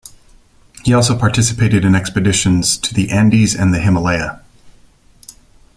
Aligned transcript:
He 0.83 0.95
also 0.95 1.15
participated 1.15 1.85
in 1.85 1.93
expeditions 1.93 2.75
to 2.79 2.91
the 2.91 3.11
Andes 3.11 3.53
and 3.55 3.71
the 3.71 3.77
Himalaya. 3.77 4.41